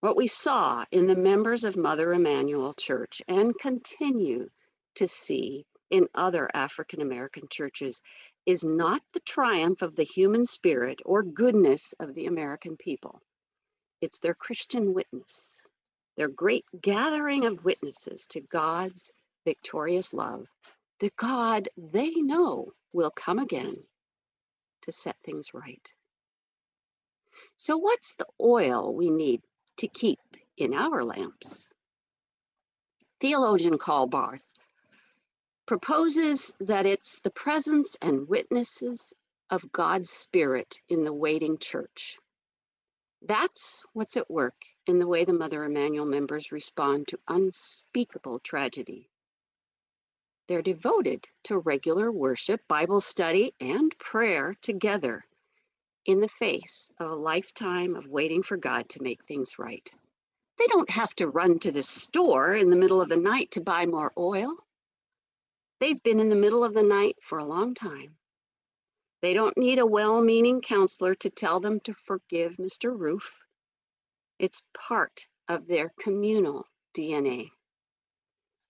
What 0.00 0.16
we 0.16 0.26
saw 0.26 0.84
in 0.90 1.06
the 1.06 1.16
members 1.16 1.64
of 1.64 1.76
Mother 1.76 2.12
Emanuel 2.12 2.74
Church 2.74 3.22
and 3.26 3.58
continue 3.58 4.50
to 4.96 5.06
see 5.06 5.64
in 5.90 6.08
other 6.14 6.50
African 6.52 7.00
American 7.00 7.48
churches 7.50 8.02
is 8.46 8.64
not 8.64 9.02
the 9.12 9.20
triumph 9.20 9.80
of 9.82 9.96
the 9.96 10.04
human 10.04 10.44
spirit 10.44 11.00
or 11.04 11.22
goodness 11.22 11.94
of 11.98 12.14
the 12.14 12.26
American 12.26 12.76
people. 12.76 13.20
It's 14.00 14.18
their 14.18 14.34
Christian 14.34 14.92
witness, 14.92 15.62
their 16.16 16.28
great 16.28 16.66
gathering 16.80 17.46
of 17.46 17.64
witnesses 17.64 18.26
to 18.28 18.40
God's 18.40 19.12
victorious 19.46 20.12
love, 20.12 20.46
the 21.00 21.10
God 21.16 21.68
they 21.76 22.10
know 22.10 22.72
will 22.92 23.10
come 23.10 23.38
again 23.38 23.76
to 24.82 24.92
set 24.92 25.13
things 25.24 25.54
right. 25.54 25.94
So, 27.56 27.76
what's 27.76 28.14
the 28.14 28.26
oil 28.40 28.94
we 28.94 29.10
need 29.10 29.42
to 29.78 29.88
keep 29.88 30.20
in 30.56 30.74
our 30.74 31.04
lamps? 31.04 31.68
Theologian 33.20 33.78
Karl 33.78 34.06
Barth 34.06 34.46
proposes 35.66 36.54
that 36.60 36.86
it's 36.86 37.20
the 37.20 37.30
presence 37.30 37.96
and 38.02 38.28
witnesses 38.28 39.14
of 39.50 39.72
God's 39.72 40.10
Spirit 40.10 40.80
in 40.88 41.04
the 41.04 41.12
waiting 41.12 41.58
church. 41.58 42.18
That's 43.22 43.82
what's 43.94 44.16
at 44.18 44.30
work 44.30 44.66
in 44.86 44.98
the 44.98 45.06
way 45.06 45.24
the 45.24 45.32
Mother 45.32 45.64
Emanuel 45.64 46.04
members 46.04 46.52
respond 46.52 47.08
to 47.08 47.18
unspeakable 47.28 48.40
tragedy. 48.40 49.08
They're 50.46 50.62
devoted 50.62 51.26
to 51.44 51.58
regular 51.58 52.12
worship, 52.12 52.60
Bible 52.68 53.00
study, 53.00 53.54
and 53.60 53.96
prayer 53.98 54.54
together 54.60 55.24
in 56.04 56.20
the 56.20 56.28
face 56.28 56.90
of 56.98 57.10
a 57.10 57.14
lifetime 57.14 57.96
of 57.96 58.08
waiting 58.08 58.42
for 58.42 58.56
God 58.58 58.88
to 58.90 59.02
make 59.02 59.24
things 59.24 59.58
right. 59.58 59.90
They 60.58 60.66
don't 60.66 60.90
have 60.90 61.14
to 61.16 61.28
run 61.28 61.58
to 61.60 61.72
the 61.72 61.82
store 61.82 62.54
in 62.54 62.68
the 62.68 62.76
middle 62.76 63.00
of 63.00 63.08
the 63.08 63.16
night 63.16 63.50
to 63.52 63.60
buy 63.60 63.86
more 63.86 64.12
oil. 64.18 64.54
They've 65.80 66.02
been 66.02 66.20
in 66.20 66.28
the 66.28 66.36
middle 66.36 66.62
of 66.62 66.74
the 66.74 66.82
night 66.82 67.16
for 67.22 67.38
a 67.38 67.44
long 67.44 67.74
time. 67.74 68.16
They 69.22 69.32
don't 69.32 69.56
need 69.56 69.78
a 69.78 69.86
well 69.86 70.20
meaning 70.20 70.60
counselor 70.60 71.14
to 71.16 71.30
tell 71.30 71.58
them 71.58 71.80
to 71.80 71.94
forgive 71.94 72.56
Mr. 72.56 72.96
Roof. 72.96 73.40
It's 74.38 74.62
part 74.74 75.26
of 75.48 75.66
their 75.66 75.92
communal 75.98 76.66
DNA. 76.94 77.50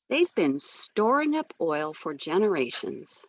They've 0.08 0.34
been 0.34 0.58
storing 0.58 1.34
up 1.34 1.54
oil 1.60 1.94
for 1.94 2.12
generations. 2.14 3.24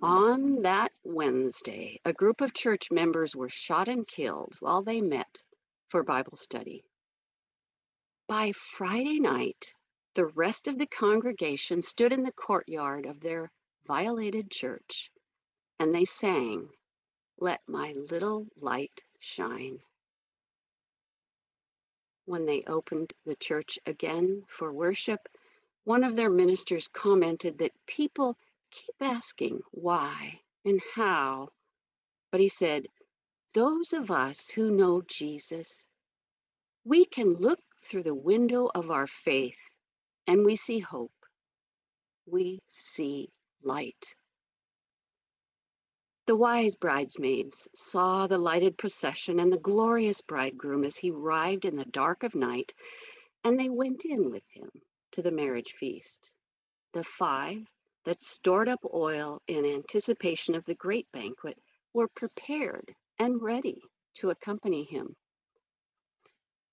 On 0.00 0.62
that 0.62 0.92
Wednesday, 1.04 2.00
a 2.04 2.12
group 2.12 2.40
of 2.40 2.54
church 2.54 2.90
members 2.90 3.36
were 3.36 3.48
shot 3.48 3.86
and 3.86 4.08
killed 4.08 4.56
while 4.60 4.82
they 4.82 5.00
met 5.00 5.44
for 5.88 6.02
Bible 6.02 6.36
study. 6.36 6.84
By 8.26 8.52
Friday 8.52 9.20
night, 9.20 9.74
the 10.14 10.26
rest 10.26 10.68
of 10.68 10.78
the 10.78 10.86
congregation 10.86 11.82
stood 11.82 12.12
in 12.12 12.22
the 12.22 12.32
courtyard 12.32 13.06
of 13.06 13.20
their 13.20 13.52
violated 13.86 14.50
church 14.50 15.10
and 15.78 15.94
they 15.94 16.04
sang, 16.04 16.70
Let 17.38 17.60
My 17.68 17.92
Little 17.92 18.46
Light 18.56 19.02
Shine 19.18 19.82
when 22.26 22.46
they 22.46 22.62
opened 22.66 23.12
the 23.26 23.36
church 23.36 23.78
again 23.86 24.44
for 24.48 24.72
worship, 24.72 25.28
one 25.84 26.04
of 26.04 26.16
their 26.16 26.30
ministers 26.30 26.88
commented 26.88 27.58
that 27.58 27.72
people 27.86 28.36
keep 28.70 28.94
asking 29.00 29.60
why 29.72 30.40
and 30.64 30.80
how. 30.94 31.48
But 32.30 32.40
he 32.40 32.48
said, 32.48 32.86
Those 33.54 33.92
of 33.92 34.10
us 34.10 34.48
who 34.48 34.70
know 34.70 35.02
Jesus, 35.02 35.86
we 36.84 37.04
can 37.04 37.34
look 37.34 37.60
through 37.82 38.04
the 38.04 38.14
window 38.14 38.70
of 38.74 38.90
our 38.90 39.06
faith 39.06 39.60
and 40.26 40.44
we 40.44 40.56
see 40.56 40.78
hope. 40.78 41.12
We 42.26 42.60
see 42.68 43.30
light. 43.62 44.14
The 46.24 46.36
wise 46.36 46.76
bridesmaids 46.76 47.68
saw 47.74 48.28
the 48.28 48.38
lighted 48.38 48.78
procession 48.78 49.40
and 49.40 49.52
the 49.52 49.58
glorious 49.58 50.20
bridegroom 50.20 50.84
as 50.84 50.96
he 50.96 51.10
arrived 51.10 51.64
in 51.64 51.74
the 51.74 51.84
dark 51.84 52.22
of 52.22 52.36
night, 52.36 52.72
and 53.42 53.58
they 53.58 53.68
went 53.68 54.04
in 54.04 54.30
with 54.30 54.46
him 54.46 54.70
to 55.10 55.22
the 55.22 55.32
marriage 55.32 55.72
feast. 55.72 56.32
The 56.92 57.02
five 57.02 57.66
that 58.04 58.22
stored 58.22 58.68
up 58.68 58.84
oil 58.94 59.42
in 59.48 59.64
anticipation 59.66 60.54
of 60.54 60.64
the 60.64 60.76
great 60.76 61.10
banquet 61.10 61.60
were 61.92 62.06
prepared 62.06 62.94
and 63.18 63.42
ready 63.42 63.82
to 64.14 64.30
accompany 64.30 64.84
him. 64.84 65.16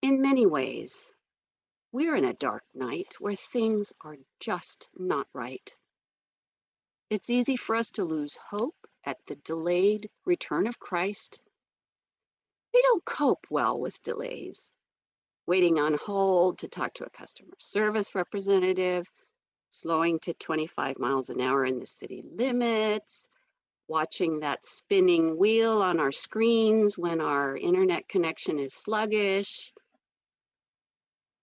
In 0.03 0.21
many 0.21 0.45
ways, 0.45 1.11
we're 1.91 2.15
in 2.15 2.25
a 2.25 2.35
dark 2.35 2.65
night 2.75 3.15
where 3.19 3.35
things 3.35 3.93
are 4.01 4.17
just 4.39 4.91
not 4.95 5.27
right. 5.33 5.75
It's 7.09 7.31
easy 7.31 7.55
for 7.55 7.75
us 7.75 7.89
to 7.91 8.03
lose 8.03 8.35
hope 8.35 8.75
at 9.05 9.17
the 9.27 9.35
delayed 9.35 10.09
return 10.25 10.67
of 10.67 10.79
Christ, 10.79 11.39
we 12.73 12.81
don't 12.81 13.05
cope 13.05 13.47
well 13.49 13.79
with 13.79 14.01
delays. 14.03 14.71
Waiting 15.47 15.79
on 15.79 15.95
hold 15.95 16.59
to 16.59 16.67
talk 16.67 16.93
to 16.95 17.05
a 17.05 17.09
customer 17.09 17.55
service 17.57 18.13
representative, 18.13 19.07
slowing 19.71 20.19
to 20.19 20.33
25 20.35 20.99
miles 20.99 21.29
an 21.29 21.41
hour 21.41 21.65
in 21.65 21.79
the 21.79 21.85
city 21.85 22.23
limits, 22.35 23.29
watching 23.87 24.39
that 24.39 24.65
spinning 24.65 25.37
wheel 25.37 25.81
on 25.81 25.99
our 25.99 26.11
screens 26.11 26.97
when 26.97 27.19
our 27.19 27.57
internet 27.57 28.07
connection 28.07 28.59
is 28.59 28.73
sluggish, 28.73 29.73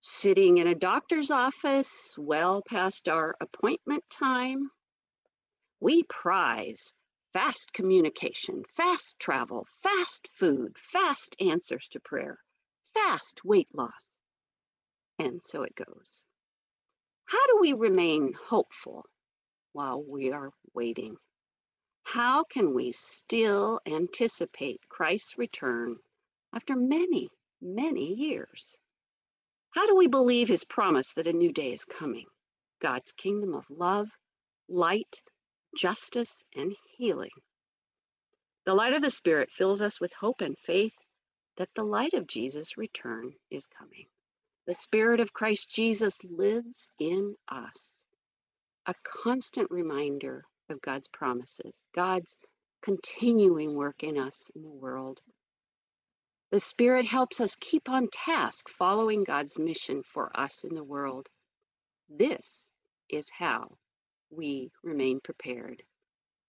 sitting 0.01 0.59
in 0.59 0.69
a 0.69 0.75
doctor's 0.75 1.33
office 1.33 2.15
well 2.17 2.63
past 2.63 3.09
our 3.09 3.35
appointment 3.41 4.05
time. 4.09 4.71
We 5.81 6.05
prize 6.05 6.95
fast 7.37 7.71
communication, 7.75 8.65
fast 8.75 9.19
travel, 9.19 9.67
fast 9.83 10.27
food, 10.27 10.79
fast 10.79 11.37
answers 11.39 11.87
to 11.87 12.01
prayer, 12.01 12.39
fast 12.95 13.45
weight 13.45 13.69
loss. 13.75 14.19
And 15.19 15.43
so 15.43 15.63
it 15.63 15.75
goes. 15.75 16.25
How 17.27 17.47
do 17.49 17.59
we 17.61 17.75
remain 17.75 18.33
hopeful 18.33 19.05
while 19.75 20.03
we 20.03 20.33
are 20.33 20.51
waiting? 20.73 21.19
How 22.05 22.45
can 22.45 22.73
we 22.73 22.93
still 22.93 23.81
anticipate 23.85 24.89
Christ's 24.89 25.37
return 25.37 25.97
after 26.55 26.75
many, 26.75 27.29
many 27.61 28.15
years? 28.15 28.79
How 29.73 29.87
do 29.87 29.95
we 29.95 30.07
believe 30.07 30.49
his 30.49 30.65
promise 30.65 31.13
that 31.13 31.27
a 31.27 31.35
new 31.35 31.53
day 31.53 31.75
is 31.75 31.85
coming? 31.85 32.29
God's 32.81 33.13
kingdom 33.13 33.53
of 33.53 33.67
love, 33.69 34.09
light, 34.71 35.21
justice, 35.77 36.45
and 36.55 36.75
healing. 36.97 37.31
The 38.65 38.75
light 38.75 38.95
of 38.95 39.03
the 39.03 39.11
Spirit 39.11 39.51
fills 39.53 39.81
us 39.81 40.01
with 40.01 40.13
hope 40.13 40.41
and 40.41 40.59
faith 40.59 40.97
that 41.57 41.73
the 41.75 41.85
light 41.85 42.15
of 42.15 42.27
Jesus' 42.27 42.77
return 42.77 43.33
is 43.51 43.67
coming. 43.67 44.07
The 44.67 44.75
Spirit 44.75 45.21
of 45.21 45.33
Christ 45.33 45.71
Jesus 45.71 46.25
lives 46.25 46.89
in 46.99 47.37
us, 47.49 48.05
a 48.87 48.95
constant 49.05 49.71
reminder 49.71 50.45
of 50.69 50.81
God's 50.81 51.09
promises, 51.09 51.87
God's 51.95 52.37
continuing 52.83 53.75
work 53.75 54.03
in 54.03 54.19
us 54.19 54.51
in 54.55 54.63
the 54.63 54.69
world. 54.69 55.21
The 56.51 56.61
Spirit 56.61 57.05
helps 57.05 57.41
us 57.41 57.57
keep 57.57 57.89
on 57.89 58.09
task 58.09 58.69
following 58.69 59.25
God's 59.25 59.59
mission 59.59 60.03
for 60.03 60.31
us 60.39 60.65
in 60.65 60.75
the 60.75 60.85
world. 60.85 61.29
This 62.09 62.69
is 63.09 63.31
how 63.31 63.79
we 64.31 64.71
remain 64.83 65.21
prepared. 65.21 65.83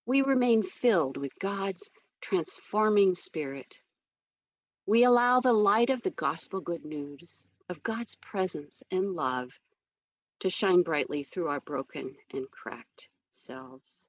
We 0.06 0.22
remain 0.22 0.64
filled 0.64 1.18
with 1.18 1.38
God's 1.40 1.90
transforming 2.22 3.16
Spirit. 3.16 3.80
We 4.86 5.04
allow 5.04 5.40
the 5.40 5.54
light 5.54 5.90
of 5.90 6.02
the 6.02 6.12
gospel 6.12 6.62
good 6.62 6.86
news 6.86 7.46
of 7.70 7.84
God's 7.84 8.16
presence 8.16 8.84
and 8.92 9.14
love 9.14 9.52
to 10.40 10.50
shine 10.50 10.84
brightly 10.84 11.24
through 11.24 11.50
our 11.50 11.60
broken 11.60 12.16
and 12.34 12.50
cracked 12.50 13.10
selves. 13.32 14.08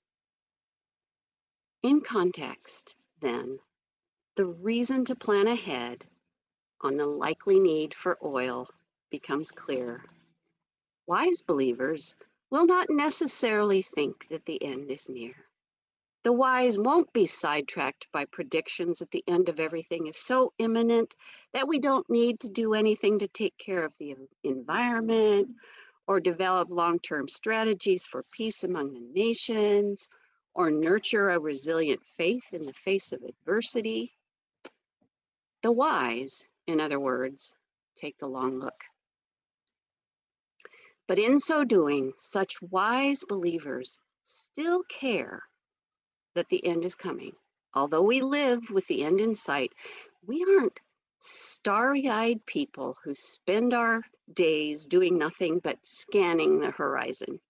In 1.82 2.00
context, 2.00 2.96
then, 3.20 3.58
the 4.36 4.46
reason 4.46 5.04
to 5.06 5.16
plan 5.16 5.46
ahead 5.46 6.04
on 6.80 6.96
the 6.96 7.06
likely 7.06 7.58
need 7.58 7.94
for 7.94 8.18
oil 8.22 8.68
becomes 9.10 9.50
clear. 9.50 10.04
Wise 11.06 11.40
believers 11.40 12.14
will 12.50 12.66
not 12.66 12.88
necessarily 12.90 13.82
think 13.82 14.28
that 14.28 14.44
the 14.46 14.62
end 14.62 14.90
is 14.90 15.08
near. 15.08 15.34
The 16.24 16.32
wise 16.32 16.76
won't 16.76 17.12
be 17.12 17.26
sidetracked 17.26 18.08
by 18.12 18.24
predictions 18.24 18.98
that 18.98 19.12
the 19.12 19.24
end 19.26 19.48
of 19.48 19.60
everything 19.60 20.06
is 20.06 20.16
so 20.16 20.52
imminent 20.58 21.14
that 21.52 21.68
we 21.68 21.78
don't 21.78 22.08
need 22.10 22.40
to 22.40 22.48
do 22.48 22.74
anything 22.74 23.18
to 23.20 23.28
take 23.28 23.56
care 23.56 23.84
of 23.84 23.94
the 23.98 24.16
environment 24.42 25.48
or 26.06 26.20
develop 26.20 26.70
long 26.70 26.98
term 26.98 27.28
strategies 27.28 28.04
for 28.04 28.24
peace 28.32 28.64
among 28.64 28.92
the 28.92 29.00
nations 29.00 30.08
or 30.54 30.70
nurture 30.70 31.30
a 31.30 31.38
resilient 31.38 32.04
faith 32.16 32.52
in 32.52 32.66
the 32.66 32.72
face 32.72 33.12
of 33.12 33.22
adversity. 33.22 34.12
The 35.62 35.72
wise, 35.72 36.48
in 36.66 36.80
other 36.80 36.98
words, 36.98 37.54
take 37.94 38.18
the 38.18 38.26
long 38.26 38.58
look. 38.58 38.84
But 41.08 41.18
in 41.18 41.40
so 41.40 41.64
doing, 41.64 42.12
such 42.18 42.60
wise 42.60 43.24
believers 43.26 43.98
still 44.24 44.82
care 44.84 45.42
that 46.34 46.48
the 46.50 46.64
end 46.64 46.84
is 46.84 46.94
coming. 46.94 47.32
Although 47.74 48.02
we 48.02 48.20
live 48.20 48.70
with 48.70 48.86
the 48.86 49.02
end 49.02 49.20
in 49.20 49.34
sight, 49.34 49.72
we 50.26 50.44
aren't 50.44 50.78
starry 51.20 52.08
eyed 52.08 52.44
people 52.46 52.96
who 53.02 53.14
spend 53.14 53.72
our 53.74 54.02
days 54.32 54.86
doing 54.86 55.18
nothing 55.18 55.60
but 55.60 55.78
scanning 55.82 56.60
the 56.60 56.70
horizon. 56.70 57.40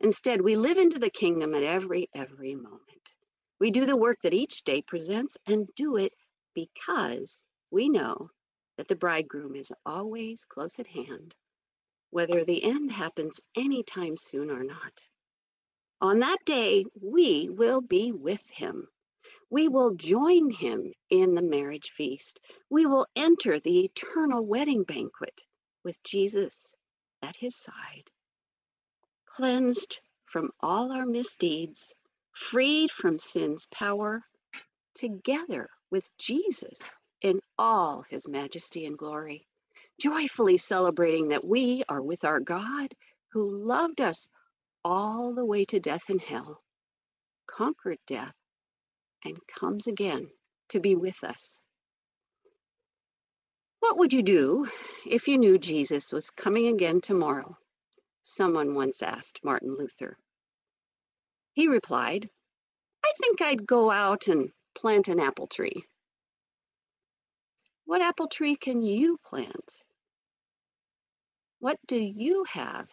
Instead, 0.00 0.40
we 0.40 0.56
live 0.56 0.78
into 0.78 0.98
the 0.98 1.10
kingdom 1.10 1.54
at 1.54 1.62
every, 1.62 2.08
every 2.14 2.54
moment. 2.54 3.14
We 3.60 3.70
do 3.70 3.84
the 3.84 3.96
work 3.96 4.18
that 4.22 4.34
each 4.34 4.64
day 4.64 4.80
presents 4.82 5.36
and 5.46 5.68
do 5.76 5.96
it 5.96 6.12
because 6.54 7.44
we 7.70 7.88
know 7.88 8.30
that 8.78 8.88
the 8.88 8.96
bridegroom 8.96 9.56
is 9.56 9.72
always 9.84 10.44
close 10.44 10.78
at 10.78 10.86
hand, 10.86 11.34
whether 12.10 12.44
the 12.44 12.64
end 12.64 12.92
happens 12.92 13.40
anytime 13.56 14.16
soon 14.16 14.50
or 14.50 14.64
not. 14.64 15.08
On 16.00 16.20
that 16.20 16.44
day, 16.44 16.84
we 17.00 17.48
will 17.50 17.80
be 17.80 18.12
with 18.12 18.48
him. 18.50 18.88
We 19.50 19.68
will 19.68 19.94
join 19.94 20.50
him 20.50 20.94
in 21.10 21.34
the 21.34 21.42
marriage 21.42 21.90
feast. 21.90 22.40
We 22.70 22.86
will 22.86 23.06
enter 23.16 23.60
the 23.60 23.80
eternal 23.84 24.44
wedding 24.44 24.84
banquet 24.84 25.42
with 25.84 26.02
Jesus 26.02 26.74
at 27.22 27.36
his 27.36 27.56
side 27.56 28.10
cleansed 29.38 30.00
from 30.26 30.50
all 30.60 30.92
our 30.92 31.06
misdeeds, 31.06 31.94
freed 32.32 32.90
from 32.90 33.18
sin's 33.18 33.66
power, 33.66 34.24
together 34.94 35.70
with 35.90 36.10
Jesus 36.18 36.96
in 37.22 37.40
all 37.58 38.02
his 38.10 38.28
majesty 38.28 38.86
and 38.86 38.98
glory, 38.98 39.47
joyfully 39.98 40.56
celebrating 40.56 41.28
that 41.28 41.44
we 41.44 41.84
are 41.88 42.02
with 42.02 42.24
our 42.24 42.40
God 42.40 42.94
who 43.32 43.64
loved 43.64 44.00
us 44.00 44.28
all 44.84 45.34
the 45.34 45.44
way 45.44 45.64
to 45.66 45.80
death 45.80 46.08
and 46.08 46.20
hell, 46.20 46.62
conquered 47.46 47.98
death, 48.06 48.34
and 49.24 49.36
comes 49.46 49.86
again 49.86 50.28
to 50.70 50.80
be 50.80 50.94
with 50.94 51.22
us. 51.24 51.60
What 53.80 53.98
would 53.98 54.12
you 54.12 54.22
do 54.22 54.66
if 55.06 55.28
you 55.28 55.38
knew 55.38 55.58
Jesus 55.58 56.12
was 56.12 56.30
coming 56.30 56.68
again 56.68 57.00
tomorrow? 57.00 57.56
someone 58.28 58.74
once 58.74 59.02
asked 59.02 59.40
Martin 59.42 59.74
Luther. 59.74 60.16
He 61.54 61.66
replied, 61.66 62.28
I 63.04 63.12
think 63.18 63.40
I'd 63.40 63.66
go 63.66 63.90
out 63.90 64.28
and 64.28 64.50
plant 64.74 65.08
an 65.08 65.18
apple 65.18 65.46
tree. 65.46 65.84
What 67.86 68.02
apple 68.02 68.28
tree 68.28 68.56
can 68.56 68.82
you 68.82 69.18
plant? 69.24 69.82
What 71.60 71.78
do 71.86 71.96
you 71.98 72.44
have 72.52 72.88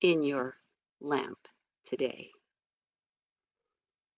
in 0.00 0.22
your 0.22 0.56
lamp 1.00 1.38
today? 1.84 2.30